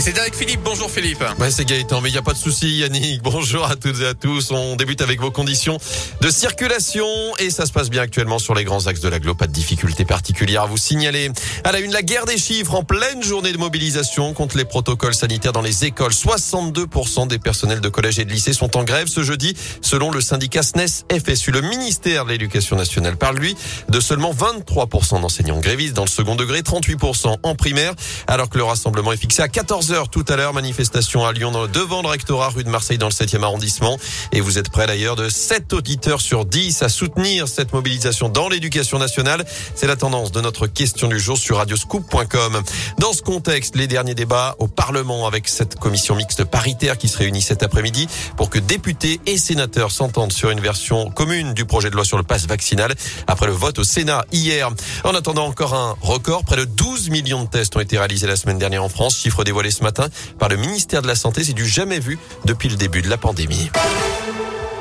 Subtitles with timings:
[0.00, 0.62] Et c'est avec Philippe.
[0.64, 1.22] Bonjour Philippe.
[1.38, 3.20] Ouais, c'est Gaëtan, mais il n'y a pas de souci Yannick.
[3.22, 4.50] Bonjour à toutes et à tous.
[4.50, 5.76] On débute avec vos conditions
[6.22, 7.04] de circulation
[7.38, 9.34] et ça se passe bien actuellement sur les grands axes de l'agglo.
[9.34, 11.30] Pas de difficultés particulières à vous signaler.
[11.64, 15.12] À la une, la guerre des chiffres en pleine journée de mobilisation contre les protocoles
[15.12, 16.12] sanitaires dans les écoles.
[16.12, 20.22] 62% des personnels de collège et de lycée sont en grève ce jeudi, selon le
[20.22, 21.50] syndicat SNES FSU.
[21.50, 23.54] Le ministère de l'Éducation nationale parle, lui,
[23.90, 27.92] de seulement 23% d'enseignants grévistes dans le second degré, 38% en primaire,
[28.26, 30.52] alors que le rassemblement est fixé à 14 tout à l'heure.
[30.54, 33.98] Manifestation à Lyon devant le rectorat rue de Marseille dans le 7e arrondissement.
[34.30, 38.48] Et vous êtes prêts d'ailleurs de 7 auditeurs sur 10 à soutenir cette mobilisation dans
[38.48, 39.44] l'éducation nationale.
[39.74, 42.62] C'est la tendance de notre question du jour sur radioscoop.com.
[42.98, 47.18] Dans ce contexte, les derniers débats au Parlement avec cette commission mixte paritaire qui se
[47.18, 51.90] réunit cet après-midi pour que députés et sénateurs s'entendent sur une version commune du projet
[51.90, 52.94] de loi sur le passe vaccinal
[53.26, 54.70] après le vote au Sénat hier.
[55.02, 58.36] En attendant encore un record, près de 12 millions de tests ont été réalisés la
[58.36, 61.44] semaine dernière en France, chiffre dévoilé ce matin par le ministère de la Santé.
[61.44, 63.70] C'est du jamais vu depuis le début de la pandémie.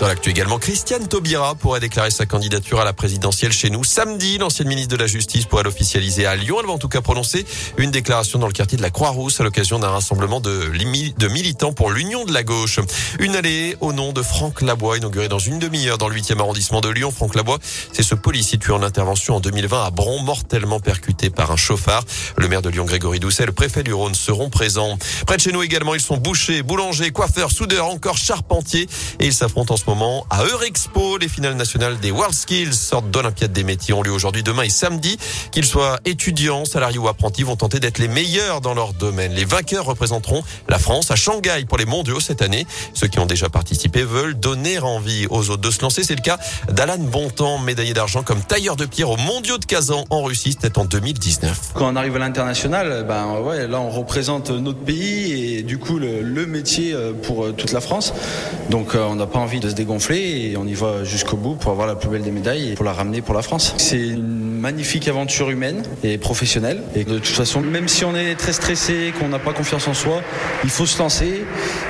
[0.00, 4.38] Dans l'actu également, Christiane Taubira pourrait déclarer sa candidature à la présidentielle chez nous samedi.
[4.38, 6.56] L'ancienne ministre de la Justice pourrait l'officialiser à Lyon.
[6.60, 7.46] Elle va en tout cas prononcer
[7.78, 10.68] une déclaration dans le quartier de la Croix-Rousse à l'occasion d'un rassemblement de,
[11.28, 12.80] militants pour l'Union de la gauche.
[13.20, 16.80] Une allée au nom de Franck Labois, inaugurée dans une demi-heure dans le 8e arrondissement
[16.80, 17.12] de Lyon.
[17.12, 17.58] Franck Labois,
[17.92, 22.04] c'est ce policier tué en intervention en 2020 à Bron, mortellement percuté par un chauffard.
[22.36, 24.98] Le maire de Lyon, Grégory Doucet, le préfet du Rhône seront présents.
[25.26, 28.88] Près de chez nous également, ils sont bouchers, boulangers, coiffeurs, soudeurs, encore charpentiers
[29.20, 31.18] et ils s'affrontent en moment à Eurexpo.
[31.18, 34.70] Les finales nationales des World Skills, sorte d'Olympiade des métiers, ont lieu aujourd'hui, demain et
[34.70, 35.18] samedi.
[35.50, 39.32] Qu'ils soient étudiants, salariés ou apprentis, vont tenter d'être les meilleurs dans leur domaine.
[39.32, 42.66] Les vainqueurs représenteront la France à Shanghai pour les mondiaux cette année.
[42.94, 46.02] Ceux qui ont déjà participé veulent donner envie aux autres de se lancer.
[46.02, 46.38] C'est le cas
[46.70, 50.52] d'Alan Bontemps, médaillé d'argent comme tailleur de pierre aux mondiaux de Kazan en Russie.
[50.52, 51.72] C'était en 2019.
[51.74, 55.98] Quand on arrive à l'international, ben ouais, là on représente notre pays et du coup
[55.98, 58.14] le, le métier euh, pour euh, toute la France.
[58.70, 61.72] Donc euh, on n'a pas envie de dégonfler et on y va jusqu'au bout pour
[61.72, 63.74] avoir la plus belle des médailles et pour la ramener pour la France.
[64.64, 66.82] Magnifique aventure humaine et professionnelle.
[66.94, 69.94] Et de toute façon, même si on est très stressé, qu'on n'a pas confiance en
[69.94, 70.22] soi,
[70.64, 71.44] il faut se lancer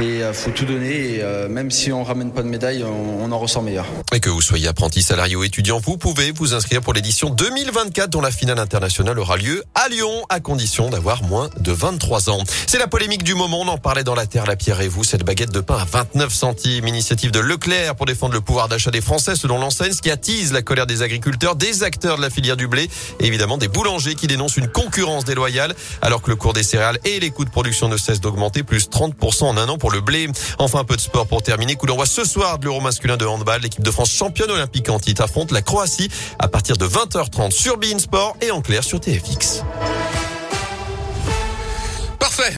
[0.00, 1.18] et il faut tout donner.
[1.18, 3.86] Et même si on ramène pas de médaille, on, on en ressort meilleur.
[4.12, 8.10] Et que vous soyez apprenti, salarié ou étudiant, vous pouvez vous inscrire pour l'édition 2024
[8.10, 12.42] dont la finale internationale aura lieu à Lyon à condition d'avoir moins de 23 ans.
[12.66, 13.60] C'est la polémique du moment.
[13.60, 15.04] On en parlait dans la terre, la pierre et vous.
[15.04, 18.90] Cette baguette de pain à 29 centimes, initiative de Leclerc pour défendre le pouvoir d'achat
[18.90, 22.30] des Français selon l'enseigne, ce qui attise la colère des agriculteurs, des acteurs de la
[22.30, 22.88] filière du blé
[23.20, 27.20] évidemment des boulangers qui dénoncent une concurrence déloyale alors que le cours des céréales et
[27.20, 30.28] les coûts de production ne cessent d'augmenter, plus 30% en un an pour le blé.
[30.58, 31.76] Enfin, un peu de sport pour terminer.
[31.76, 33.62] Coup d'envoi ce soir de l'Euro masculin de handball.
[33.62, 37.76] L'équipe de France championne olympique en titre affronte la Croatie à partir de 20h30 sur
[37.76, 39.62] Bein Sport et en clair sur TFX.